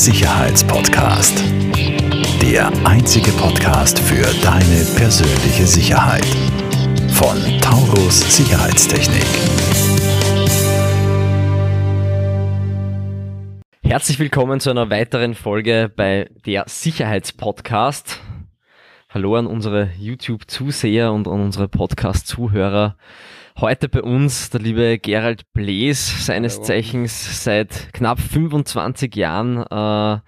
Sicherheitspodcast. 0.00 1.44
Der 2.40 2.72
einzige 2.86 3.30
Podcast 3.32 3.98
für 3.98 4.24
deine 4.42 4.86
persönliche 4.96 5.66
Sicherheit. 5.66 6.24
Von 7.12 7.36
Taurus 7.60 8.34
Sicherheitstechnik. 8.34 9.26
Herzlich 13.82 14.18
willkommen 14.18 14.58
zu 14.58 14.70
einer 14.70 14.88
weiteren 14.88 15.34
Folge 15.34 15.92
bei 15.94 16.30
der 16.46 16.64
Sicherheitspodcast. 16.66 18.22
Hallo 19.12 19.34
an 19.34 19.48
unsere 19.48 19.90
YouTube-Zuseher 19.98 21.12
und 21.12 21.26
an 21.26 21.40
unsere 21.40 21.66
Podcast-Zuhörer. 21.66 22.96
Heute 23.58 23.88
bei 23.88 24.02
uns 24.02 24.50
der 24.50 24.60
liebe 24.60 25.00
Gerald 25.00 25.52
Blees, 25.52 26.26
seines 26.26 26.58
Hallo. 26.58 26.66
Zeichens 26.66 27.42
seit 27.42 27.92
knapp 27.92 28.20
25 28.20 29.16
Jahren 29.16 29.64
äh, 29.66 30.20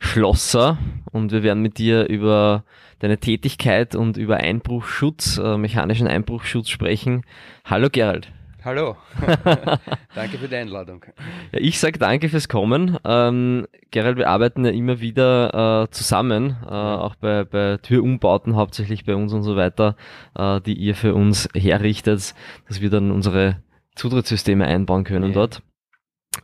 Schlosser. 0.00 0.78
Und 1.10 1.32
wir 1.32 1.42
werden 1.42 1.62
mit 1.62 1.76
dir 1.76 2.08
über 2.08 2.64
deine 3.00 3.18
Tätigkeit 3.18 3.94
und 3.94 4.16
über 4.16 4.38
Einbruchschutz, 4.38 5.36
äh, 5.36 5.58
mechanischen 5.58 6.06
Einbruchschutz 6.06 6.70
sprechen. 6.70 7.26
Hallo 7.66 7.90
Gerald. 7.92 8.32
Hallo, 8.64 8.96
danke 10.14 10.38
für 10.38 10.46
die 10.46 10.54
Einladung. 10.54 11.04
Ja, 11.50 11.58
ich 11.58 11.80
sage 11.80 11.98
danke 11.98 12.28
fürs 12.28 12.48
Kommen. 12.48 12.96
Ähm, 13.04 13.66
Gerald, 13.90 14.18
wir 14.18 14.28
arbeiten 14.28 14.64
ja 14.64 14.70
immer 14.70 15.00
wieder 15.00 15.82
äh, 15.82 15.90
zusammen, 15.90 16.56
äh, 16.64 16.68
auch 16.68 17.16
bei, 17.16 17.42
bei 17.44 17.78
Türumbauten 17.78 18.54
hauptsächlich 18.54 19.04
bei 19.04 19.16
uns 19.16 19.32
und 19.32 19.42
so 19.42 19.56
weiter, 19.56 19.96
äh, 20.36 20.60
die 20.60 20.74
ihr 20.74 20.94
für 20.94 21.12
uns 21.14 21.48
herrichtet, 21.54 22.34
dass 22.68 22.80
wir 22.80 22.90
dann 22.90 23.10
unsere 23.10 23.56
Zutrittssysteme 23.96 24.64
einbauen 24.64 25.02
können 25.02 25.30
ja. 25.30 25.34
dort. 25.34 25.62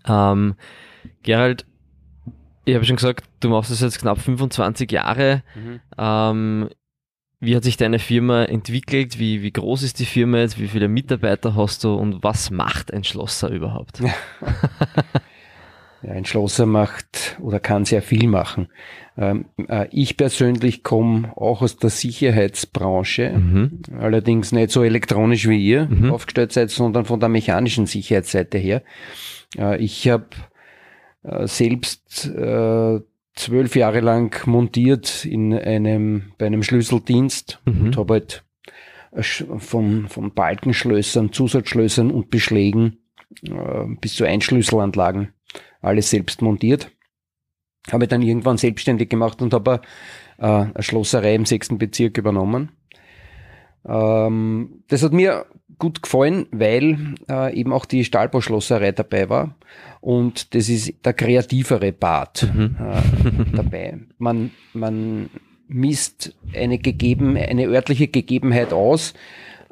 Ähm, 0.07 0.57
Gerald, 1.23 1.67
ich 2.65 2.75
habe 2.75 2.85
schon 2.85 2.97
gesagt, 2.97 3.27
du 3.41 3.49
machst 3.49 3.71
das 3.71 3.81
jetzt 3.81 4.01
knapp 4.01 4.19
25 4.19 4.91
Jahre. 4.91 5.45
Mhm. 5.55 5.81
Ähm, 5.97 6.69
wie 7.41 7.55
hat 7.55 7.65
sich 7.65 7.77
deine 7.77 7.99
Firma 7.99 8.45
entwickelt? 8.45 9.19
Wie, 9.19 9.43
wie 9.43 9.53
groß 9.53 9.83
ist 9.83 10.01
die 10.01 10.07
Firma 10.07 10.39
jetzt? 10.39 10.59
Wie 10.59 10.69
viele 10.69 10.89
Mitarbeiter 10.89 11.55
hast 11.55 11.85
du? 11.85 11.95
Und 11.95 12.23
was 12.23 12.51
macht 12.51 12.93
ein 12.93 13.05
Schlosser 13.05 13.51
überhaupt? 13.51 14.01
Ja, 14.01 14.13
ein 16.11 16.25
Schlosser 16.25 16.67
macht 16.67 17.39
oder 17.41 17.61
kann 17.61 17.85
sehr 17.85 18.03
viel 18.03 18.27
machen. 18.27 18.69
Ähm, 19.17 19.47
äh, 19.69 19.87
ich 19.93 20.17
persönlich 20.17 20.83
komme 20.83 21.33
auch 21.37 21.63
aus 21.63 21.77
der 21.77 21.91
Sicherheitsbranche, 21.91 23.31
mhm. 23.31 23.83
allerdings 23.99 24.51
nicht 24.51 24.71
so 24.71 24.83
elektronisch 24.83 25.49
wie 25.49 25.65
ihr 25.65 25.87
mhm. 25.87 26.11
aufgestellt 26.11 26.53
seid, 26.53 26.71
sondern 26.71 27.05
von 27.05 27.21
der 27.21 27.29
mechanischen 27.29 27.87
Sicherheitsseite 27.87 28.59
her. 28.59 28.83
Äh, 29.57 29.79
ich 29.79 30.09
habe 30.09 30.29
äh, 31.23 31.47
selbst 31.47 32.27
äh, 32.27 33.01
zwölf 33.39 33.77
Jahre 33.77 34.01
lang 34.01 34.47
montiert 34.47 35.25
in 35.25 35.55
einem, 35.55 36.33
bei 36.39 36.47
einem 36.47 36.63
Schlüsseldienst 36.63 37.61
mhm. 37.65 37.87
und 37.87 37.97
habe 37.97 38.15
halt 38.15 38.45
von, 39.59 40.09
von 40.09 40.35
Balkenschlössern, 40.35 41.33
Zusatzschlössern 41.33 42.11
und 42.11 42.31
Beschlägen 42.31 42.99
äh, 43.43 43.85
bis 44.01 44.15
zu 44.15 44.25
Einschlüsselanlagen 44.25 45.33
alles 45.81 46.11
selbst 46.11 46.43
montiert. 46.43 46.91
Habe 47.91 48.09
dann 48.09 48.23
irgendwann 48.23 48.59
selbstständig 48.59 49.09
gemacht 49.09 49.41
und 49.41 49.55
habe 49.55 49.81
äh, 50.39 50.47
eine 50.47 50.83
Schlosserei 50.83 51.35
im 51.35 51.47
sechsten 51.47 51.79
Bezirk 51.79 52.19
übernommen. 52.19 52.73
Ähm, 53.87 54.85
das 54.89 55.03
hat 55.03 55.13
mir 55.13 55.47
gut 55.79 56.03
gefallen, 56.03 56.47
weil 56.51 57.15
äh, 57.29 57.55
eben 57.55 57.73
auch 57.73 57.85
die 57.85 58.05
Stahlbauschlosserei 58.05 58.93
dabei 58.93 59.29
war. 59.29 59.55
Und 60.01 60.55
das 60.55 60.69
ist 60.69 60.95
der 61.05 61.13
kreativere 61.13 61.93
Part 61.93 62.49
mhm. 62.55 62.77
äh, 62.79 63.57
dabei. 63.57 63.99
Man, 64.19 64.51
man 64.73 65.31
misst 65.69 66.35
eine 66.55 66.79
gegeben, 66.79 67.37
eine 67.37 67.67
örtliche 67.67 68.09
Gegebenheit 68.09 68.73
aus, 68.73 69.15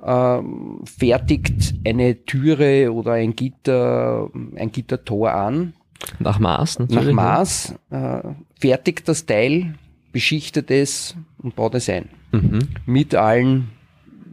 äh, 0.02 0.38
fertigt 0.84 1.74
eine 1.86 2.24
Türe 2.24 2.92
oder 2.92 3.12
ein 3.12 3.34
Gitter, 3.34 4.30
ein 4.56 4.70
Gittertor 4.70 5.32
an. 5.32 5.74
Nach 6.18 6.38
Maß, 6.38 6.80
natürlich. 6.80 7.06
Nach 7.06 7.12
Maß, 7.12 7.74
äh, 7.90 8.20
fertigt 8.60 9.08
das 9.08 9.26
Teil, 9.26 9.74
beschichtet 10.12 10.70
es 10.70 11.16
und 11.38 11.56
baut 11.56 11.74
es 11.74 11.88
ein. 11.88 12.08
Mhm. 12.32 12.58
Mit 12.84 13.14
allen 13.14 13.70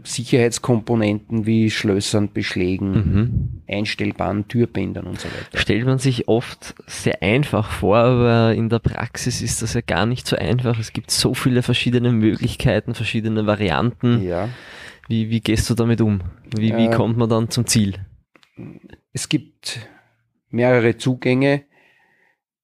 Sicherheitskomponenten 0.04 1.46
wie 1.46 1.72
Schlössern, 1.72 2.32
Beschlägen, 2.32 2.92
mhm. 2.92 3.64
einstellbaren 3.68 4.48
Türbändern 4.48 5.06
und 5.06 5.20
so 5.20 5.28
weiter. 5.28 5.58
Stellt 5.58 5.86
man 5.86 5.98
sich 5.98 6.28
oft 6.28 6.76
sehr 6.88 7.22
einfach 7.22 7.72
vor, 7.72 7.98
aber 7.98 8.54
in 8.54 8.70
der 8.70 8.80
Praxis 8.80 9.42
ist 9.42 9.62
das 9.62 9.74
ja 9.74 9.82
gar 9.82 10.06
nicht 10.06 10.28
so 10.28 10.36
einfach. 10.36 10.78
Es 10.80 10.94
gibt 10.94 11.12
so 11.12 11.34
viele 11.34 11.64
verschiedene 11.64 12.12
Möglichkeiten, 12.12 12.94
verschiedene 12.96 13.46
Varianten. 13.46 14.24
Ja. 14.24 14.50
Wie, 15.08 15.30
wie 15.30 15.42
gehst 15.42 15.70
du 15.70 15.74
damit 15.74 16.02
um? 16.02 16.22
Wie, 16.56 16.76
wie 16.76 16.88
äh, 16.88 16.92
kommt 16.92 17.18
man 17.18 17.30
dann 17.30 17.50
zum 17.50 17.66
Ziel? 17.66 17.96
Es 19.12 19.30
gibt 19.30 19.88
mehrere 20.50 20.98
Zugänge, 20.98 21.64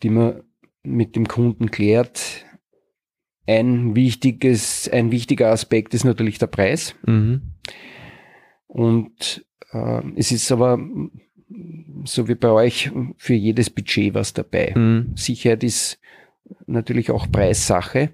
die 0.04 0.10
man 0.10 0.44
mit 0.84 1.16
dem 1.16 1.28
Kunden 1.28 1.72
klärt 1.72 2.46
ein 3.50 3.96
wichtiges, 3.96 4.90
ein 4.90 5.12
wichtiger 5.12 5.52
Aspekt 5.52 5.94
ist 5.94 6.04
natürlich 6.04 6.38
der 6.38 6.48
Preis. 6.48 6.96
Mhm. 7.06 7.42
Und 8.68 9.46
äh, 9.72 10.02
es 10.16 10.32
ist 10.32 10.52
aber 10.52 10.80
so 12.06 12.28
wie 12.28 12.36
bei 12.36 12.50
euch 12.50 12.92
für 13.18 13.34
jedes 13.34 13.70
Budget 13.72 14.14
was 14.14 14.34
dabei. 14.34 14.74
Mhm. 14.76 15.14
Sicherheit 15.16 15.64
ist 15.64 16.00
natürlich 16.68 17.10
auch 17.10 17.32
Preissache. 17.32 18.12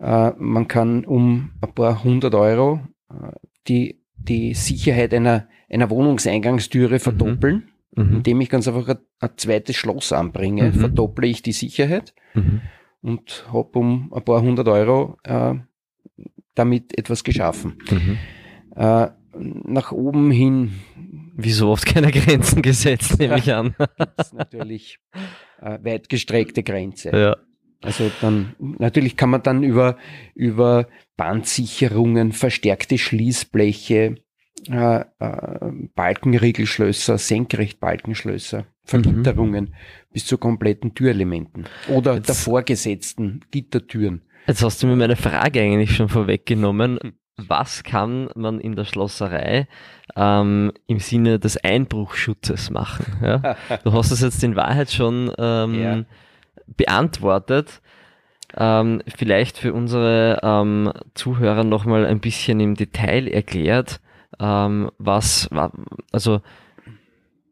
Äh, 0.00 0.32
man 0.38 0.66
kann 0.66 1.04
um 1.04 1.52
ein 1.60 1.72
paar 1.72 2.02
hundert 2.02 2.34
Euro 2.34 2.80
äh, 3.10 3.30
die, 3.68 4.00
die 4.16 4.54
Sicherheit 4.54 5.14
einer, 5.14 5.48
einer 5.70 5.88
Wohnungseingangstüre 5.88 6.98
verdoppeln. 6.98 7.70
Mhm. 7.94 8.16
Indem 8.16 8.40
ich 8.40 8.48
ganz 8.50 8.66
einfach 8.66 8.88
ein, 8.88 8.98
ein 9.20 9.30
zweites 9.36 9.76
Schloss 9.76 10.12
anbringe, 10.12 10.64
mhm. 10.64 10.72
verdopple 10.72 11.28
ich 11.28 11.42
die 11.42 11.52
Sicherheit. 11.52 12.12
Und 13.04 13.44
habe 13.52 13.78
um 13.78 14.10
ein 14.14 14.24
paar 14.24 14.40
hundert 14.40 14.66
Euro 14.66 15.18
äh, 15.24 15.56
damit 16.54 16.96
etwas 16.98 17.22
geschaffen. 17.22 17.76
Mhm. 17.90 18.18
Äh, 18.76 19.08
nach 19.36 19.92
oben 19.92 20.30
hin. 20.30 20.72
Wieso 21.36 21.70
oft 21.70 21.84
keine 21.84 22.10
Grenzen 22.10 22.62
gesetzt, 22.62 23.18
nehme 23.18 23.38
ich 23.38 23.52
an. 23.52 23.74
ist 24.18 24.32
natürlich 24.32 25.00
äh, 25.60 25.78
weit 25.82 26.08
gestreckte 26.08 26.62
Grenze. 26.62 27.10
Ja. 27.10 27.36
Also 27.82 28.10
dann, 28.22 28.54
natürlich 28.58 29.18
kann 29.18 29.28
man 29.28 29.42
dann 29.42 29.62
über, 29.62 29.98
über 30.34 30.88
Bandsicherungen, 31.18 32.32
verstärkte 32.32 32.96
Schließbleche, 32.96 34.14
äh, 34.70 35.00
äh, 35.00 35.72
Balkenriegelschlösser, 35.94 37.18
Senkrechtbalkenschlösser, 37.18 38.66
Vergitterungen 38.84 39.64
mhm. 39.64 39.74
bis 40.12 40.26
zu 40.26 40.38
kompletten 40.38 40.94
Türelementen 40.94 41.66
oder 41.88 42.14
jetzt, 42.14 42.28
der 42.28 42.34
vorgesetzten 42.34 43.40
Gittertüren. 43.50 44.22
Jetzt 44.46 44.62
hast 44.62 44.82
du 44.82 44.86
mir 44.86 44.96
meine 44.96 45.16
Frage 45.16 45.60
eigentlich 45.60 45.96
schon 45.96 46.08
vorweggenommen. 46.08 46.98
Was 47.36 47.82
kann 47.82 48.28
man 48.36 48.60
in 48.60 48.76
der 48.76 48.84
Schlosserei 48.84 49.66
ähm, 50.14 50.72
im 50.86 51.00
Sinne 51.00 51.40
des 51.40 51.56
Einbruchschutzes 51.56 52.70
machen? 52.70 53.06
Ja? 53.22 53.56
Du 53.84 53.92
hast 53.92 54.12
es 54.12 54.20
jetzt 54.20 54.44
in 54.44 54.54
Wahrheit 54.54 54.92
schon 54.92 55.32
ähm, 55.36 55.82
ja. 55.82 56.04
beantwortet. 56.76 57.80
Ähm, 58.56 59.02
vielleicht 59.16 59.58
für 59.58 59.72
unsere 59.72 60.38
ähm, 60.44 60.92
Zuhörer 61.14 61.64
nochmal 61.64 62.06
ein 62.06 62.20
bisschen 62.20 62.60
im 62.60 62.76
Detail 62.76 63.26
erklärt, 63.26 64.00
ähm, 64.40 64.90
was, 64.98 65.48
also 66.12 66.40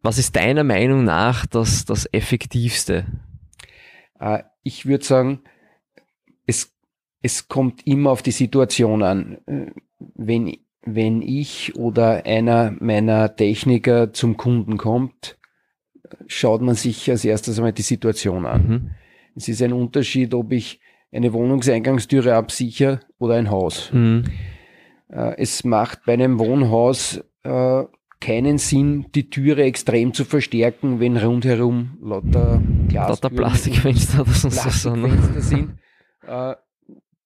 was 0.02 0.18
ist 0.18 0.36
deiner 0.36 0.64
Meinung 0.64 1.04
nach 1.04 1.46
das, 1.46 1.84
das 1.84 2.08
Effektivste? 2.12 3.06
Äh, 4.18 4.42
ich 4.62 4.86
würde 4.86 5.04
sagen, 5.04 5.40
es, 6.46 6.74
es 7.22 7.48
kommt 7.48 7.86
immer 7.86 8.10
auf 8.10 8.22
die 8.22 8.32
Situation 8.32 9.02
an. 9.02 9.38
Äh, 9.46 9.66
wenn, 10.14 10.56
wenn 10.84 11.22
ich 11.22 11.76
oder 11.76 12.26
einer 12.26 12.74
meiner 12.80 13.34
Techniker 13.36 14.12
zum 14.12 14.36
Kunden 14.36 14.76
kommt, 14.76 15.38
schaut 16.26 16.60
man 16.62 16.74
sich 16.74 17.10
als 17.10 17.24
erstes 17.24 17.58
einmal 17.58 17.72
die 17.72 17.82
Situation 17.82 18.46
an. 18.46 18.68
Mhm. 18.68 18.90
Es 19.34 19.48
ist 19.48 19.62
ein 19.62 19.72
Unterschied, 19.72 20.34
ob 20.34 20.52
ich 20.52 20.80
eine 21.12 21.32
Wohnungseingangstüre 21.32 22.34
absichere 22.34 23.00
oder 23.18 23.34
ein 23.34 23.50
Haus. 23.50 23.92
Mhm. 23.92 24.24
Äh, 25.12 25.36
es 25.38 25.64
macht 25.64 26.04
bei 26.06 26.14
einem 26.14 26.38
Wohnhaus 26.38 27.22
keinen 28.22 28.58
Sinn, 28.58 29.06
die 29.14 29.28
Türe 29.30 29.64
extrem 29.64 30.14
zu 30.14 30.24
verstärken, 30.24 31.00
wenn 31.00 31.16
rundherum 31.16 31.98
lauter 32.00 32.62
Glas 32.88 33.08
lauter 33.08 33.30
Plastikfenster 33.30 34.22
oder 34.22 34.30
sonst 34.30 34.62
Plastikfenster 34.62 35.36
was 35.36 35.48
sind. 35.48 35.78
Äh, 36.26 36.54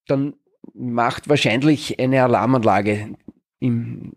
dann 0.07 0.35
macht 0.75 1.29
wahrscheinlich 1.29 2.01
eine 2.01 2.23
Alarmanlage 2.23 3.15
im, 3.59 4.13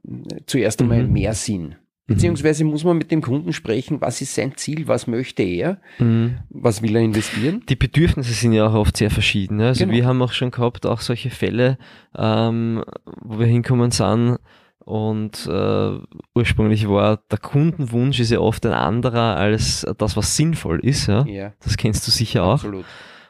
zuerst 0.45 0.81
einmal 0.81 1.03
mhm. 1.03 1.13
mehr 1.13 1.33
Sinn. 1.33 1.75
Beziehungsweise 2.09 2.65
muss 2.65 2.83
man 2.83 2.97
mit 2.97 3.11
dem 3.11 3.21
Kunden 3.21 3.53
sprechen, 3.53 4.01
was 4.01 4.19
ist 4.21 4.35
sein 4.35 4.57
Ziel, 4.57 4.87
was 4.89 5.07
möchte 5.07 5.43
er, 5.43 5.79
Mhm. 5.99 6.39
was 6.49 6.81
will 6.81 6.95
er 6.95 7.01
investieren. 7.01 7.63
Die 7.69 7.75
Bedürfnisse 7.77 8.33
sind 8.33 8.51
ja 8.53 8.67
auch 8.67 8.73
oft 8.73 8.97
sehr 8.97 9.09
verschieden. 9.11 9.57
ne? 9.57 9.67
Also 9.67 9.85
Genau. 9.85 9.95
wir 9.95 10.05
haben 10.05 10.21
auch 10.21 10.33
schon 10.33 10.51
gehabt, 10.51 10.85
auch 10.85 10.99
solche 11.01 11.29
Fälle, 11.29 11.77
ähm, 12.17 12.83
wo 13.21 13.39
wir 13.39 13.45
hinkommen 13.47 13.91
sind 13.91 14.37
und 14.83 15.45
äh, 15.47 15.97
ursprünglich 16.35 16.89
war 16.89 17.19
der 17.31 17.37
Kundenwunsch 17.37 18.19
ist 18.19 18.31
ja 18.31 18.39
oft 18.39 18.65
ein 18.65 18.73
anderer 18.73 19.35
als 19.37 19.85
das, 19.97 20.17
was 20.17 20.35
sinnvoll 20.35 20.79
ist. 20.83 21.07
Ja? 21.07 21.25
Ja, 21.27 21.53
Das 21.63 21.77
kennst 21.77 22.05
du 22.07 22.11
sicher 22.11 22.43
auch. 22.43 22.53
absolut. 22.53 22.85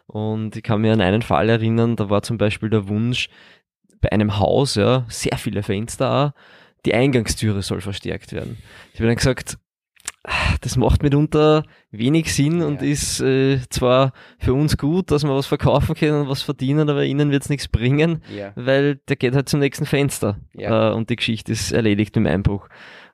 Und 0.08 0.56
ich 0.56 0.64
kann 0.64 0.82
mir 0.82 0.94
an 0.94 1.02
einen 1.02 1.22
Fall 1.22 1.50
erinnern, 1.50 1.96
da 1.96 2.10
war 2.10 2.22
zum 2.24 2.38
Beispiel 2.38 2.70
der 2.70 2.88
Wunsch, 2.88 3.30
bei 4.02 4.12
einem 4.14 4.40
Haus, 4.40 4.76
ja, 4.76 5.04
sehr 5.10 5.38
viele 5.38 5.62
Fenster, 5.62 6.10
auch, 6.12 6.32
die 6.86 6.94
Eingangstüre 6.94 7.62
soll 7.62 7.82
verstärkt 7.82 8.32
werden. 8.34 8.58
Ich 8.94 9.00
habe 9.00 9.08
dann 9.08 9.16
gesagt, 9.16 9.58
ah, 10.24 10.56
das 10.62 10.76
macht 10.78 11.04
mitunter 11.04 11.64
wenig 11.92 12.34
Sinn 12.34 12.62
und 12.62 12.82
Ja. 12.82 12.88
ist 12.88 13.20
äh, 13.22 13.60
zwar 13.70 14.14
für 14.38 14.54
uns 14.54 14.78
gut, 14.78 15.12
dass 15.12 15.24
wir 15.24 15.34
was 15.36 15.48
verkaufen 15.48 15.96
können 15.96 16.22
und 16.22 16.30
was 16.30 16.42
verdienen, 16.42 16.90
aber 16.90 17.04
ihnen 17.06 17.32
wird 17.32 17.44
es 17.44 17.50
nichts 17.50 17.68
bringen, 17.68 18.22
Ja, 18.36 18.52
weil 18.56 18.96
der 19.08 19.16
geht 19.16 19.36
halt 19.36 19.50
zum 19.50 19.60
nächsten 19.60 19.86
Fenster 19.86 20.38
Ja. 20.54 20.92
äh, 20.92 20.94
und 20.94 21.10
die 21.10 21.16
Geschichte 21.16 21.52
ist 21.52 21.72
erledigt 21.72 22.16
im 22.18 22.26
Einbruch. 22.28 22.68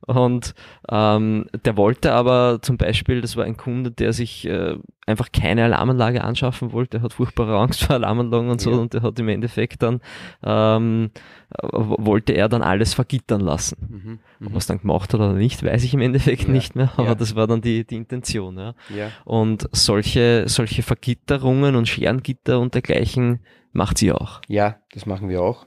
Und 0.07 0.54
ähm, 0.90 1.48
der 1.66 1.78
wollte 1.78 2.12
aber 2.13 2.60
zum 2.62 2.78
Beispiel, 2.78 3.22
das 3.22 3.36
war 3.38 3.44
ein 3.46 3.57
Kunde, 3.57 3.90
der 3.90 4.13
sich 4.13 4.48
äh, 4.48 4.75
einfach 5.07 5.31
keine 5.31 5.63
Alarmanlage 5.63 6.24
anschaffen 6.24 6.72
wollte, 6.74 6.98
der 6.98 7.02
hat 7.02 7.13
furchtbare 7.13 7.57
Angst 7.57 7.84
vor 7.84 7.96
Alarmanlagen 7.96 8.50
und 8.50 8.62
so 8.62 8.69
Ja. 8.72 8.78
und 8.78 8.94
der 8.94 9.02
hat 9.02 9.18
im 9.19 9.30
Endeffekt 9.30 9.81
dann, 9.81 10.02
ähm, 10.44 11.10
äh, 11.57 11.68
wollte 11.72 12.34
er 12.34 12.50
dann 12.50 12.62
alles 12.62 12.94
vergittern 12.94 13.42
lassen. 13.42 14.19
mhm. 14.40 14.54
Was 14.54 14.68
dann 14.68 14.80
gemacht 14.80 15.12
hat 15.13 15.19
oder 15.19 15.34
nicht, 15.34 15.63
weiß 15.63 15.84
ich 15.84 15.94
im 15.96 16.02
Endeffekt 16.02 16.44
Ja. 16.44 16.50
nicht 16.50 16.75
mehr, 16.75 16.92
aber 16.98 17.07
Ja. 17.10 17.16
das 17.16 17.36
war 17.36 17.48
dann 17.48 17.62
die, 17.62 17.84
die 17.84 17.96
Intention. 17.96 18.57
Ja. 18.60 18.75
ja, 18.96 19.10
Und 19.24 19.68
solche, 19.72 20.44
solche 20.48 20.84
Vergitterungen 20.84 21.75
und 21.75 21.88
Scherengitter 21.88 22.60
und 22.60 22.75
dergleichen 22.75 23.40
macht 23.74 23.98
sie 23.98 24.12
auch. 24.12 24.42
ja, 24.48 24.75
das 24.94 25.06
machen 25.07 25.30
wir 25.30 25.42
auch. 25.42 25.66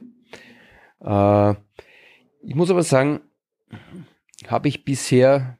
Äh, 1.00 1.54
ich 2.46 2.54
muss 2.54 2.70
aber 2.70 2.82
sagen, 2.84 3.20
habe 4.46 4.68
ich 4.68 4.84
bisher 4.84 5.58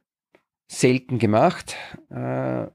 selten 0.67 1.19
gemacht. 1.19 1.75
Äh, 2.09 2.67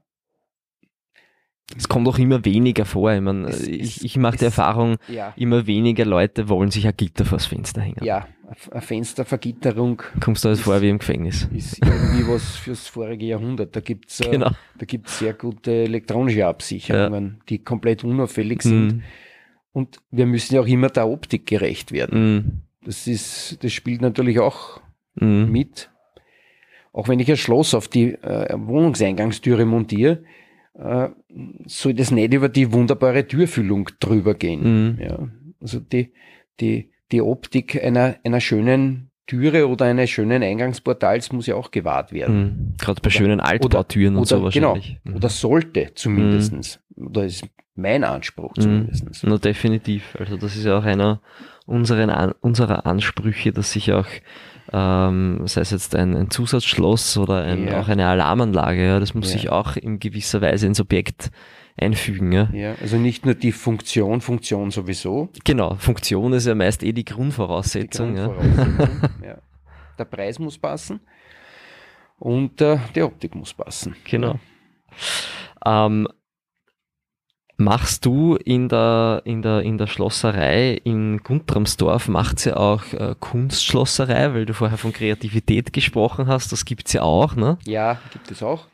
Es 1.75 1.87
kommt 1.89 2.07
auch 2.07 2.19
immer 2.19 2.45
weniger 2.45 2.85
vor. 2.85 3.11
Ich, 3.11 3.21
meine, 3.21 3.47
Es 3.47 3.61
ich, 3.67 4.05
ich 4.05 4.17
mache 4.17 4.33
die 4.37 4.45
es- 4.45 4.51
Erfahrung, 4.57 4.97
ja, 5.07 5.33
immer 5.35 5.65
weniger 5.65 6.05
Leute 6.05 6.47
wollen 6.47 6.69
sich 6.69 6.85
ein 6.85 6.95
Gitter 6.95 7.25
vors 7.25 7.47
Fenster 7.47 7.81
hängen. 7.81 8.03
ja, 8.03 8.27
eine 8.71 8.81
Fenstervergitterung 8.81 10.03
Kommst 10.19 10.45
du 10.45 10.49
Ist- 10.49 10.61
vor 10.61 10.79
wie 10.81 10.89
im 10.89 10.99
Gefängnis. 10.99 11.49
ist 11.51 11.79
irgendwie 11.83 12.27
was 12.27 12.55
fürs 12.57 12.87
vorige 12.87 13.25
Jahrhundert. 13.25 13.75
Da 13.75 13.79
gibt's 13.79 14.19
äh, 14.19 14.29
Genau. 14.29 14.51
da 14.77 14.85
gibt's 14.85 15.17
sehr 15.17 15.33
gute 15.33 15.71
elektronische 15.71 16.45
Absicherungen, 16.45 17.41
die 17.49 17.63
komplett 17.63 18.03
unauffällig 18.03 18.61
sind. 18.61 18.97
Mm, 18.97 19.03
Und 19.73 19.97
wir 20.11 20.27
müssen 20.27 20.53
ja 20.55 20.61
auch 20.61 20.67
immer 20.67 20.89
der 20.89 21.07
Optik 21.07 21.47
gerecht 21.47 21.91
werden. 21.91 22.35
mm, 22.37 22.61
Das 22.85 23.07
ist, 23.07 23.57
das 23.63 23.73
spielt 23.73 24.01
natürlich 24.01 24.39
auch 24.39 24.79
mm, 25.15 25.45
mit. 25.51 25.89
Auch 26.97 27.09
wenn 27.09 27.19
ich 27.19 27.29
ein 27.29 27.35
Schloss 27.37 27.73
auf 27.73 27.87
die 27.89 28.13
äh, 28.13 28.55
Wohnungseingangstüre 28.57 29.65
montiere, 29.65 30.23
äh, 30.79 31.09
soll 31.65 31.93
das 31.93 32.11
nicht 32.11 32.33
über 32.33 32.47
die 32.47 32.71
wunderbare 32.71 33.27
Türfüllung 33.27 33.89
drüber 33.99 34.33
gehen. 34.33 34.61
mm, 34.95 35.01
Ja, 35.01 35.19
also 35.59 35.79
die, 35.79 36.13
die, 36.61 36.91
die 37.11 37.21
Optik 37.21 37.83
einer, 37.83 38.15
einer 38.23 38.39
schönen 38.39 39.09
Türe 39.27 39.67
oder 39.67 39.85
eines 39.85 40.09
schönen 40.09 40.41
Eingangsportals 40.43 41.31
muss 41.33 41.47
ja 41.47 41.55
auch 41.55 41.71
gewahrt 41.71 42.13
werden. 42.13 42.73
mm. 42.75 42.77
Gerade 42.79 43.01
bei 43.01 43.07
Oder- 43.07 43.11
schönen 43.17 43.39
Altbautüren 43.41 44.15
und 44.15 44.21
oder, 44.21 44.27
so 44.27 44.49
genau, 44.49 44.67
wahrscheinlich. 44.75 44.99
Mm. 45.03 45.15
oder 45.15 45.29
sollte 45.29 45.91
zumindestens. 45.95 46.79
Oder 46.95 47.25
ist 47.25 47.43
mein 47.75 48.05
Anspruch 48.05 48.53
Mhm. 48.55 48.61
zumindestens. 48.61 49.23
Na, 49.23 49.37
definitiv. 49.37 50.15
Also 50.17 50.37
das 50.37 50.55
ist 50.55 50.63
ja 50.63 50.77
auch 50.79 50.85
einer 50.85 51.19
unseren, 51.65 52.31
unserer 52.39 52.85
Ansprüche, 52.85 53.51
dass 53.51 53.73
sich 53.73 53.91
auch, 53.91 54.07
ähm, 54.73 55.41
sei 55.45 55.61
es 55.61 55.71
jetzt 55.71 55.95
ein, 55.95 56.15
ein 56.15 56.29
Zusatzschloss 56.29 57.17
oder 57.17 57.43
ein, 57.43 57.67
Ja. 57.67 57.79
auch 57.81 57.87
eine 57.87 58.07
Alarmanlage, 58.07 58.85
ja, 58.85 58.99
das 58.99 59.13
muss 59.13 59.27
Ja. 59.31 59.33
sich 59.39 59.49
auch 59.49 59.75
in 59.77 59.99
gewisser 59.99 60.41
Weise 60.41 60.67
ins 60.67 60.79
Objekt 60.79 61.31
einfügen. 61.77 62.31
Ja. 62.31 62.49
Ja, 62.53 62.75
also 62.81 62.97
nicht 62.97 63.25
nur 63.25 63.35
die 63.35 63.51
Funktion, 63.51 64.21
Funktion 64.21 64.71
sowieso. 64.71 65.29
Genau, 65.43 65.75
Funktion 65.75 66.33
ist 66.33 66.47
ja 66.47 66.55
meist 66.55 66.83
eh 66.83 66.93
die 66.93 67.03
Die 67.03 67.05
Grundvoraussetzung. 67.13 68.15
ja. 68.17 68.27
Grundvoraussetzung, 68.27 68.99
ja. 69.23 69.37
Der 69.97 70.05
Preis 70.05 70.39
muss 70.39 70.57
passen 70.57 70.99
und 72.19 72.59
äh, 72.61 72.77
die 72.95 73.01
Optik 73.01 73.35
muss 73.35 73.53
passen. 73.53 73.95
Genau. 74.05 74.39
Ähm, 75.65 76.07
machst 77.57 78.05
du 78.05 78.35
in 78.35 78.69
der, 78.69 79.21
in 79.25 79.41
der, 79.41 79.61
in 79.61 79.77
der 79.77 79.87
Schlosserei 79.87 80.73
in 80.83 81.23
Guntramsdorf, 81.23 82.07
macht 82.07 82.39
sie 82.39 82.55
auch 82.55 82.83
äh, 82.93 83.15
Kunstschlosserei, 83.19 84.33
weil 84.33 84.45
du 84.45 84.53
vorher 84.53 84.77
von 84.77 84.91
Kreativität 84.91 85.71
gesprochen 85.73 86.27
hast, 86.27 86.51
das 86.51 86.65
gibt's 86.65 86.93
ja 86.93 87.01
auch, 87.01 87.35
ne? 87.35 87.57
Ja, 87.65 87.99
gibt 88.11 88.31
es 88.31 88.43
auch. 88.43 88.67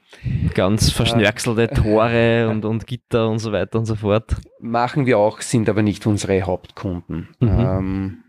Ganz 0.54 0.92
verschnörkelte 0.92 1.70
Tore 1.74 2.50
und, 2.50 2.66
und 2.66 2.86
Gitter 2.86 3.30
und 3.30 3.40
so 3.40 3.52
weiter 3.52 3.80
und 3.80 3.86
so 3.86 3.96
fort. 3.96 4.36
Machen 4.60 5.06
wir 5.06 5.18
auch, 5.18 5.42
sind 5.42 5.70
aber 5.70 5.84
nicht 5.84 6.06
unsere 6.06 6.42
Hauptkunden. 6.42 7.30
Mhm. 7.40 7.60
Ähm, 7.60 8.24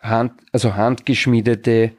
Hand, 0.00 0.32
also 0.52 0.74
handgeschmiedete 0.74 1.92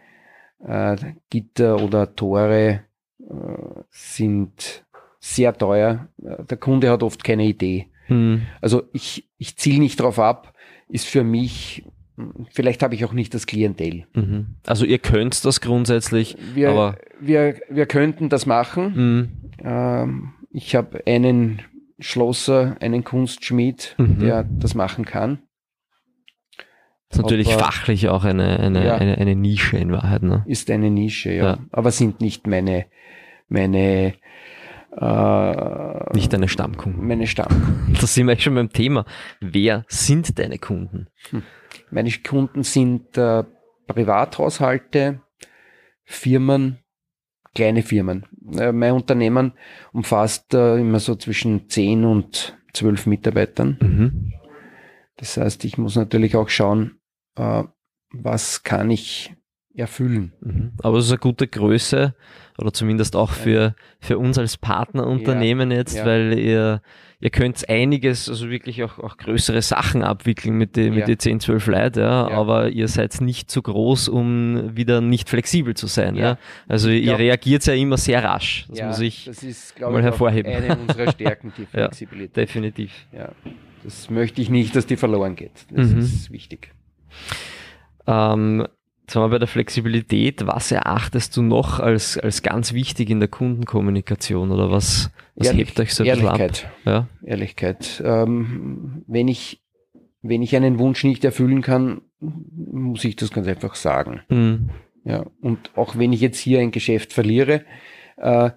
äh, 0.66 0.96
Gitter 1.30 1.82
oder 1.82 2.16
Tore 2.16 2.82
äh, 3.20 3.84
sind 3.90 4.84
sehr 5.26 5.58
teuer. 5.58 6.10
Der 6.18 6.58
Kunde 6.58 6.90
hat 6.92 7.02
oft 7.02 7.24
keine 7.24 7.46
Idee. 7.46 7.88
Hm. 8.08 8.42
Also 8.60 8.84
ich, 8.92 9.30
ich 9.38 9.56
ziele 9.56 9.80
nicht 9.80 9.98
drauf 10.02 10.20
ab, 10.20 10.54
ist 10.90 11.08
für 11.08 11.24
mich, 11.24 11.86
vielleicht 12.52 12.84
habe 12.84 12.94
ich 12.96 13.06
auch 13.06 13.14
nicht 13.14 13.34
das 13.34 13.48
Klientel. 13.48 14.06
Mhm. 14.14 14.58
Also 14.68 14.84
ihr 14.86 15.00
könnt 15.00 15.46
das 15.46 15.62
grundsätzlich, 15.62 16.36
Wir, 16.54 16.72
aber 16.72 16.98
wir, 17.22 17.56
wir 17.70 17.86
könnten 17.86 18.28
das 18.28 18.46
machen. 18.46 18.94
hm, 18.96 19.32
Ähm, 19.64 20.34
ich 20.52 20.76
habe 20.76 21.04
einen 21.08 21.62
Schlosser, 22.00 22.76
einen 22.82 23.06
Kunstschmied, 23.06 23.96
Mhm. 23.98 24.20
der 24.20 24.44
das 24.44 24.76
machen 24.76 25.06
kann. 25.06 25.40
ist 27.10 27.22
natürlich 27.22 27.54
Aber- 27.54 27.64
fachlich 27.64 28.10
auch 28.10 28.26
eine, 28.26 28.60
eine, 28.60 28.86
Ja. 28.86 28.96
eine, 28.96 29.18
eine 29.20 29.36
Nische 29.36 29.78
in 29.78 29.92
Wahrheit. 29.94 30.24
Ne? 30.24 30.44
Ist 30.48 30.70
eine 30.70 30.90
Nische, 30.90 31.32
ja. 31.32 31.44
Ja. 31.46 31.58
Aber 31.72 31.92
sind 31.92 32.20
nicht 32.20 32.46
meine, 32.48 32.88
meine, 33.48 34.16
äh, 34.98 36.14
Nicht 36.14 36.34
deine 36.34 36.48
Stammkunden. 36.48 37.06
meine 37.08 37.28
Stammkunden. 37.28 37.96
Da 38.00 38.08
sind 38.08 38.28
wir 38.28 38.38
schon 38.40 38.56
beim 38.56 38.72
Thema. 38.72 39.06
Wer 39.40 39.86
sind 39.88 40.38
deine 40.40 40.58
Kunden? 40.60 41.08
Meine 41.92 42.12
Kunden 42.12 42.64
sind 42.64 43.18
äh, 43.18 43.44
Privathaushalte, 43.88 45.22
Firmen, 46.04 46.80
kleine 47.56 47.84
Firmen. 47.84 48.26
Äh, 48.58 48.72
mein 48.72 48.94
Unternehmen 48.94 49.54
umfasst 49.92 50.54
äh, 50.54 50.78
immer 50.78 51.00
so 51.00 51.16
zwischen 51.16 51.70
10 51.70 52.06
und 52.06 52.58
12 52.74 53.06
Mitarbeitern. 53.08 53.78
Mhm. 53.82 54.34
Das 55.18 55.38
heißt, 55.38 55.64
ich 55.66 55.78
muss 55.78 55.96
natürlich 55.96 56.36
auch 56.36 56.50
schauen, 56.50 57.00
äh, 57.36 57.64
was 58.12 58.64
kann 58.64 58.90
ich 58.92 59.36
erfüllen. 59.76 60.34
Mhm. 60.42 60.72
Aber 60.84 60.98
es 61.00 61.06
ist 61.06 61.12
eine 61.12 61.20
gute 61.20 61.48
Größe 61.48 62.14
oder 62.58 62.72
zumindest 62.74 63.16
auch 63.16 63.32
für, 63.32 63.76
für 64.00 64.18
uns 64.20 64.38
als 64.38 64.58
Partnerunternehmen 64.58 65.72
jetzt, 65.72 65.96
ja. 65.98 66.06
weil 66.06 66.38
ihr, 66.38 66.82
ihr 67.20 67.30
könnt 67.32 67.68
einiges, 67.68 68.30
also 68.30 68.52
wirklich 68.52 68.84
auch, 68.84 69.00
auch 69.00 69.18
größere 69.18 69.64
Sachen 69.64 70.04
abwickeln 70.04 70.56
mit 70.56 70.76
den 70.76 70.92
mit 70.92 71.00
Ja. 71.02 71.06
die 71.08 71.18
10, 71.18 71.40
12 71.40 71.66
Leuten, 71.66 72.00
ja, 72.02 72.30
Ja. 72.30 72.38
aber 72.38 72.70
ihr 72.70 72.88
seid 72.88 73.20
nicht 73.22 73.50
zu 73.50 73.64
groß, 73.64 74.10
um 74.10 74.76
wieder 74.78 75.02
nicht 75.02 75.30
flexibel 75.30 75.74
zu 75.74 75.88
sein. 75.88 76.16
Ja. 76.16 76.24
Ja. 76.24 76.38
Also 76.68 76.90
ihr 76.90 77.18
reagiert 77.18 77.66
ja 77.66 77.74
immer 77.74 77.98
sehr 77.98 78.24
rasch. 78.24 78.68
Das 78.70 78.78
Ja, 78.78 78.88
muss 78.90 79.00
ich 79.00 79.26
das 79.26 79.42
ist, 79.42 79.80
mal 79.80 79.98
ich, 79.98 80.04
hervorheben. 80.04 80.52
eine 80.54 80.78
unserer 80.78 81.12
Stärken, 81.12 81.52
die 81.58 81.64
Ja. 81.64 81.68
Flexibilität. 81.86 82.38
definitiv. 82.38 82.92
Ja. 83.12 83.30
Das 83.84 84.10
möchte 84.12 84.40
ich 84.42 84.50
nicht, 84.52 84.76
dass 84.76 84.86
die 84.86 84.96
verloren 84.98 85.36
geht. 85.36 85.66
Das 85.72 85.90
Mhm. 85.90 85.98
ist 86.00 86.32
wichtig. 86.32 86.72
Ähm, 88.06 88.68
jetzt 89.04 89.16
haben 89.16 89.24
wir 89.24 89.30
bei 89.30 89.40
der 89.40 89.48
Flexibilität. 89.48 90.46
Was 90.48 90.72
erachtest 90.72 91.36
du 91.38 91.42
noch 91.42 91.80
als, 91.80 92.18
als 92.18 92.42
ganz 92.42 92.74
wichtig 92.74 93.10
in 93.10 93.20
der 93.20 93.30
Kundenkommunikation 93.30 94.52
oder 94.52 94.72
was, 94.72 95.12
was 95.36 95.48
Ehrlich- 95.48 95.68
hebt 95.68 95.80
euch 95.80 95.94
so? 95.94 96.04
Ehrlichkeit. 96.04 96.68
Ja? 96.86 97.08
Ehrlichkeit. 97.24 98.02
Ähm, 98.06 99.04
wenn, 99.08 99.28
ich, 99.28 99.62
wenn 100.22 100.42
ich 100.42 100.56
einen 100.56 100.80
Wunsch 100.80 101.04
nicht 101.04 101.24
erfüllen 101.26 101.62
kann, 101.62 102.02
muss 102.20 103.04
ich 103.04 103.16
das 103.16 103.32
ganz 103.32 103.48
einfach 103.48 103.76
sagen. 103.76 104.22
Mhm. 104.30 104.70
Ja. 105.06 105.26
Und 105.42 105.72
auch 105.76 105.98
wenn 105.98 106.14
ich 106.14 106.22
jetzt 106.22 106.40
hier 106.40 106.60
ein 106.60 106.72
Geschäft 106.72 107.12
verliere, 107.14 107.66
äh, 108.18 108.52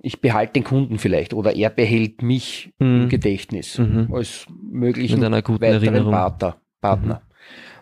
ich 0.00 0.20
behalte 0.20 0.54
den 0.54 0.64
Kunden 0.64 0.98
vielleicht 0.98 1.34
oder 1.34 1.54
er 1.54 1.70
behält 1.70 2.22
mich 2.22 2.72
Mhm. 2.78 3.02
im 3.02 3.08
Gedächtnis 3.08 3.78
Mhm. 3.78 4.08
als 4.12 4.46
möglichen 4.70 5.20
weiteren 5.20 5.62
Erinnerung. 5.62 6.12
Partner. 6.12 6.56
Partner. 6.80 7.22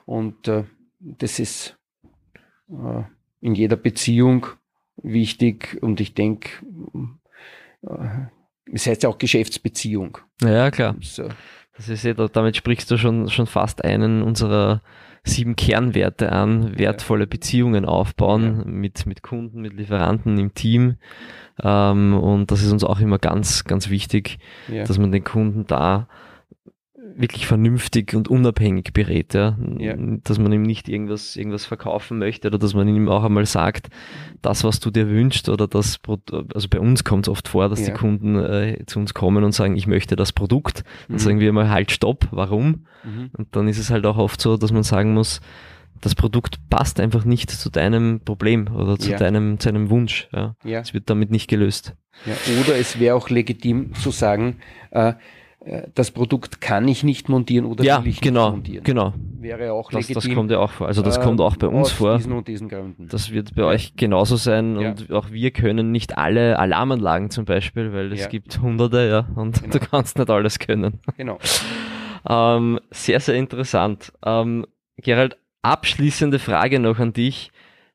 Und 0.04 0.48
äh, 0.48 0.64
das 1.00 1.38
ist 1.38 1.76
äh, 2.68 3.02
in 3.40 3.54
jeder 3.54 3.76
Beziehung 3.76 4.46
wichtig 4.96 5.78
und 5.82 6.00
ich 6.00 6.14
denke, 6.14 6.50
äh, 7.82 8.26
es 8.72 8.86
heißt 8.86 9.02
ja 9.02 9.08
auch 9.08 9.18
Geschäftsbeziehung. 9.18 10.18
Ja, 10.40 10.70
klar. 10.70 10.96
So. 11.00 11.28
Das 11.76 11.88
ist 11.88 12.04
ja, 12.04 12.14
damit 12.14 12.56
sprichst 12.56 12.90
du 12.90 12.96
schon, 12.96 13.28
schon 13.28 13.46
fast 13.46 13.84
einen 13.84 14.22
unserer 14.22 14.82
sieben 15.24 15.56
Kernwerte 15.56 16.32
an, 16.32 16.78
wertvolle 16.78 17.26
Beziehungen 17.26 17.84
aufbauen 17.84 18.58
ja. 18.58 18.64
mit, 18.64 19.06
mit 19.06 19.22
Kunden, 19.22 19.60
mit 19.60 19.72
Lieferanten 19.74 20.38
im 20.38 20.54
Team. 20.54 20.96
Ähm, 21.62 22.14
und 22.14 22.50
das 22.50 22.62
ist 22.62 22.72
uns 22.72 22.84
auch 22.84 23.00
immer 23.00 23.18
ganz, 23.18 23.64
ganz 23.64 23.88
wichtig, 23.88 24.38
ja. 24.68 24.84
dass 24.84 24.98
man 24.98 25.12
den 25.12 25.24
Kunden 25.24 25.66
da 25.66 26.08
wirklich 27.16 27.46
vernünftig 27.46 28.14
und 28.14 28.28
unabhängig 28.28 28.92
berät, 28.92 29.34
ja? 29.34 29.56
ja. 29.78 29.94
dass 29.96 30.38
man 30.38 30.52
ihm 30.52 30.62
nicht 30.62 30.88
irgendwas, 30.88 31.36
irgendwas 31.36 31.64
verkaufen 31.64 32.18
möchte 32.18 32.48
oder 32.48 32.58
dass 32.58 32.74
man 32.74 32.88
ihm 32.88 33.08
auch 33.08 33.24
einmal 33.24 33.46
sagt, 33.46 33.88
das, 34.40 34.64
was 34.64 34.80
du 34.80 34.90
dir 34.90 35.08
wünschst 35.08 35.48
oder 35.48 35.68
das, 35.68 36.00
also 36.54 36.68
bei 36.68 36.80
uns 36.80 37.04
kommt 37.04 37.26
es 37.26 37.30
oft 37.30 37.48
vor, 37.48 37.68
dass 37.68 37.80
ja. 37.80 37.86
die 37.86 37.92
Kunden 37.92 38.36
äh, 38.36 38.84
zu 38.86 38.98
uns 38.98 39.14
kommen 39.14 39.44
und 39.44 39.52
sagen, 39.52 39.76
ich 39.76 39.86
möchte 39.86 40.16
das 40.16 40.32
Produkt, 40.32 40.84
dann 41.08 41.16
mhm. 41.16 41.20
sagen 41.20 41.40
wir 41.40 41.52
mal 41.52 41.70
halt 41.70 41.90
stopp, 41.90 42.28
warum? 42.30 42.86
Mhm. 43.04 43.30
Und 43.36 43.54
dann 43.56 43.68
ist 43.68 43.78
es 43.78 43.90
halt 43.90 44.06
auch 44.06 44.18
oft 44.18 44.40
so, 44.40 44.56
dass 44.56 44.72
man 44.72 44.82
sagen 44.82 45.14
muss, 45.14 45.40
das 46.00 46.14
Produkt 46.14 46.58
passt 46.68 47.00
einfach 47.00 47.24
nicht 47.24 47.50
zu 47.50 47.70
deinem 47.70 48.20
Problem 48.20 48.68
oder 48.74 48.98
zu 48.98 49.12
ja. 49.12 49.18
deinem, 49.18 49.60
zu 49.60 49.68
deinem 49.68 49.88
Wunsch. 49.88 50.28
Ja. 50.32 50.56
ja. 50.64 50.80
Es 50.80 50.94
wird 50.94 51.08
damit 51.08 51.30
nicht 51.30 51.48
gelöst. 51.48 51.94
Ja, 52.26 52.34
oder 52.60 52.76
es 52.76 52.98
wäre 52.98 53.14
auch 53.16 53.30
legitim 53.30 53.94
zu 53.94 54.10
sagen, 54.10 54.58
äh, 54.90 55.10
äh, 55.10 55.14
das 55.94 56.10
Produkt 56.10 56.60
kann 56.60 56.88
ich 56.88 57.04
nicht 57.04 57.28
montieren 57.28 57.66
oder 57.66 57.84
ja, 57.84 58.02
will 58.02 58.10
ich 58.10 58.20
genau, 58.20 58.46
nicht 58.46 58.56
montieren. 58.56 58.84
Genau. 58.84 59.14
Wäre 59.38 59.72
auch 59.72 59.90
das, 59.90 60.08
legitim. 60.08 60.14
Das 60.14 60.34
kommt 60.34 60.50
ja 60.50 60.58
auch 60.58 60.70
vor. 60.70 60.86
Also 60.86 61.02
das 61.02 61.18
äh, 61.18 61.22
kommt 61.22 61.40
auch 61.40 61.56
bei 61.56 61.68
uns 61.68 61.88
aus 61.88 61.92
vor. 61.92 62.16
Diesen 62.16 62.32
und 62.32 62.48
diesen 62.48 62.68
Gründen. 62.68 63.08
Das 63.08 63.30
wird 63.30 63.54
bei 63.54 63.62
ja. 63.62 63.68
euch 63.68 63.94
genauso 63.96 64.36
sein 64.36 64.78
ja. 64.78 64.90
und 64.90 65.10
auch 65.12 65.30
wir 65.30 65.50
können 65.50 65.92
nicht 65.92 66.18
alle 66.18 66.58
Alarmanlagen 66.58 67.30
zum 67.30 67.44
Beispiel, 67.44 67.92
weil 67.92 68.12
es 68.12 68.28
gibt 68.28 68.60
hunderte, 68.60 69.08
ja, 69.08 69.40
und 69.40 69.60
genau. 69.60 69.72
du 69.72 69.80
kannst 69.80 70.18
nicht 70.18 70.30
alles 70.30 70.58
können. 70.58 71.00
Genau. 71.16 71.38
ähm, 72.28 72.80
sehr, 72.90 73.20
sehr 73.20 73.34
interessant. 73.34 74.12
Ähm, 74.24 74.66
Gerald, 74.96 75.36
abschließende 75.62 76.38
Frage 76.38 76.78
noch 76.78 76.98
an 76.98 77.12
dich. 77.12 77.50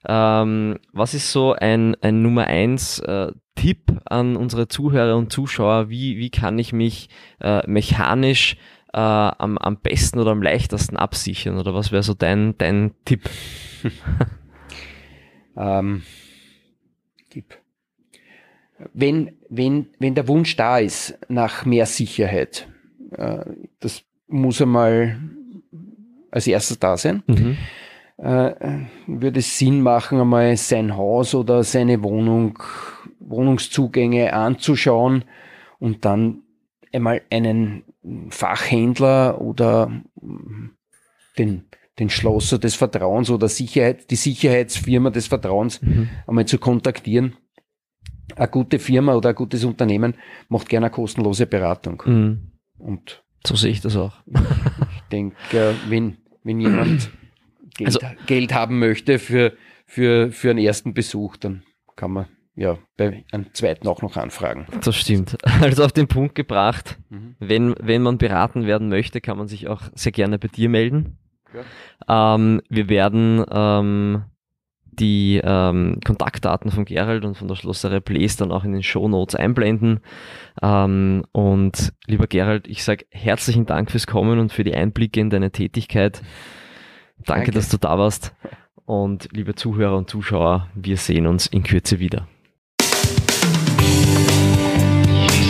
Ähm, 0.06 0.80
was 0.94 1.13
ist 1.13 1.32
so 1.32 1.54
ein, 1.54 1.96
ein 2.01 2.22
Nummer 2.22 2.46
eins 2.48 3.00
äh, 3.00 3.32
Tipp 3.56 4.01
an 4.06 4.36
unsere 4.36 4.68
Zuhörer 4.68 5.18
und 5.18 5.32
Zuschauer? 5.32 5.89
Wie, 5.89 6.18
wie 6.18 6.30
kann 6.30 6.60
ich 6.60 6.74
mich 6.74 7.10
äh, 7.42 7.68
mechanisch 7.68 8.58
äh, 8.94 9.00
am, 9.00 9.58
am 9.58 9.77
besten 9.77 10.20
oder 10.20 10.32
am 10.32 10.42
leichtesten 10.42 10.98
absichern? 10.98 11.58
Oder 11.58 11.74
was 11.74 11.92
wäre 11.92 12.04
so 12.04 12.13
dein, 12.13 12.58
dein 12.58 12.92
Tipp? 13.06 13.30
ähm, 15.58 16.04
Tipp. 17.30 17.58
Wenn, 18.94 19.38
wenn, 19.50 19.88
wenn 19.98 20.13
der 20.13 20.27
Wunsch 20.27 20.56
da 20.56 20.77
ist 20.77 21.18
nach 21.30 21.66
mehr 21.66 21.88
Sicherheit, 21.88 22.68
äh, 23.12 23.44
das 23.80 24.04
muss 24.27 24.62
einmal 24.62 25.20
als 26.30 26.46
erstes 26.46 26.77
da 26.77 26.96
sein. 26.98 27.24
Mhm 27.25 27.58
würde 28.17 29.39
es 29.39 29.59
Sinn 29.59 29.81
machen, 29.81 30.19
einmal 30.19 30.57
sein 30.57 30.95
Haus 30.95 31.36
oder 31.36 31.63
seine 31.63 32.01
Wohnung, 32.01 32.57
Wohnungszugänge 33.19 34.33
anzuschauen 34.33 35.24
und 35.79 36.03
dann 36.03 36.41
einmal 36.91 37.21
einen 37.29 37.83
Fachhändler 38.29 39.39
oder 39.39 39.91
den, 41.38 41.65
den 42.00 42.09
Schlosser 42.09 42.57
des 42.57 42.75
Vertrauens 42.75 43.29
oder 43.29 43.47
Sicherheit, 43.47 44.09
die 44.09 44.15
Sicherheitsfirma 44.15 45.09
des 45.09 45.27
Vertrauens 45.27 45.81
mhm. 45.81 46.09
einmal 46.25 46.45
zu 46.45 46.57
kontaktieren. 46.57 47.36
Eine 48.36 48.47
gute 48.50 48.79
Firma 48.79 49.15
oder 49.15 49.29
ein 49.29 49.36
gutes 49.36 49.63
Unternehmen 49.63 50.15
macht 50.50 50.69
gerne 50.69 50.88
eine 50.88 50.93
kostenlose 50.93 51.45
Beratung. 51.45 52.03
Mhm. 52.05 52.51
Und 52.77 53.24
so 53.45 53.55
sehe 53.55 53.71
ich 53.71 53.81
das 53.81 53.95
auch. 53.95 54.13
ich 54.27 55.01
denke, 55.12 55.75
wenn, 55.88 56.17
wenn 56.43 56.59
jemand 56.59 57.12
Geld, 57.77 57.88
also, 57.88 58.00
Geld 58.25 58.53
haben 58.53 58.79
möchte 58.79 59.19
für, 59.19 59.53
für, 59.86 60.31
für 60.31 60.50
einen 60.50 60.60
ersten 60.60 60.93
Besuch, 60.93 61.38
dann 61.38 61.63
kann 61.96 62.12
man 62.12 62.25
ja 62.55 62.77
bei 62.98 63.24
einem 63.31 63.53
zweiten 63.53 63.88
auch 63.88 64.01
noch 64.01 64.17
anfragen. 64.17 64.65
Das 64.84 64.96
stimmt. 64.96 65.38
Also 65.62 65.84
auf 65.84 65.91
den 65.91 66.07
Punkt 66.07 66.36
gebracht, 66.36 66.98
mhm. 67.10 67.36
wenn, 67.39 67.75
wenn 67.79 68.01
man 68.01 68.17
beraten 68.17 68.65
werden 68.65 68.89
möchte, 68.89 69.22
kann 69.22 69.38
man 69.38 69.48
sich 69.48 69.67
auch 69.67 69.84
sehr 69.93 70.12
gerne 70.12 70.39
bei 70.39 70.48
dir 70.48 70.69
melden. 70.69 71.17
Ja. 72.07 72.36
Ähm, 72.36 72.62
wir 72.69 72.89
werden 72.89 73.46
ähm, 73.50 74.24
die 75.00 75.39
ähm, 75.43 76.00
Kontaktdaten 76.03 76.72
von 76.72 76.86
Gerald 76.86 77.25
und 77.25 77.38
von 77.38 77.48
der 77.48 77.55
Schlosserei 77.55 78.00
Blaze 78.00 78.38
dann 78.38 78.51
auch 78.51 78.63
in 78.63 78.74
den 78.74 78.84
Show 78.84 79.07
Notes 79.07 79.36
einblenden. 79.36 80.00
Ähm, 80.62 81.24
und 81.31 81.93
lieber 82.07 82.27
Gerald, 82.27 82.67
ich 82.67 82.84
sage 82.84 83.05
herzlichen 83.12 83.65
Dank 83.65 83.91
fürs 83.91 84.07
Kommen 84.07 84.39
und 84.39 84.51
für 84.51 84.63
die 84.63 84.75
Einblicke 84.75 85.19
in 85.19 85.29
deine 85.29 85.51
Tätigkeit. 85.51 86.22
Danke, 87.25 87.45
Danke, 87.45 87.51
dass 87.51 87.69
du 87.69 87.77
da 87.77 87.97
warst. 87.97 88.33
Und 88.86 89.27
liebe 89.31 89.55
Zuhörer 89.55 89.97
und 89.97 90.09
Zuschauer, 90.09 90.67
wir 90.74 90.97
sehen 90.97 91.27
uns 91.27 91.47
in 91.47 91.63
Kürze 91.63 92.00
wieder. 92.00 92.27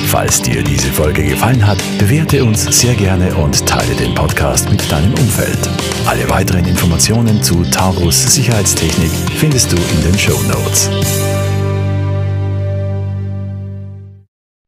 Falls 0.08 0.42
dir 0.42 0.64
diese 0.64 0.92
Folge 0.92 1.24
gefallen 1.24 1.68
hat, 1.68 1.78
bewerte 2.00 2.44
uns 2.44 2.64
sehr 2.64 2.96
gerne 2.96 3.36
und 3.36 3.64
teile 3.68 3.94
den 3.94 4.16
Podcast 4.16 4.72
mit 4.72 4.92
deinem 4.92 5.14
Umfeld. 5.14 5.70
Alle 6.08 6.28
weiteren 6.30 6.66
Informationen 6.66 7.44
zu 7.44 7.62
Taurus 7.66 8.34
Sicherheitstechnik 8.34 9.12
findest 9.36 9.72
du 9.72 9.76
in 9.76 10.02
den 10.02 10.18
Show 10.18 10.42
Notes. 10.44 11.37